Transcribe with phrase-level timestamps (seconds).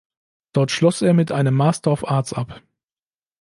[0.53, 2.63] Dort schloss er mit einem Master of Arts ab.